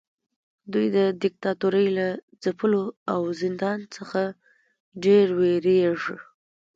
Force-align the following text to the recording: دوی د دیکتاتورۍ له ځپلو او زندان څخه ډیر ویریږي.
دوی 0.71 0.87
د 0.97 0.97
دیکتاتورۍ 1.23 1.87
له 1.97 2.07
ځپلو 2.43 2.83
او 3.13 3.21
زندان 3.41 3.79
څخه 3.95 4.21
ډیر 5.03 5.25
ویریږي. 5.39 6.17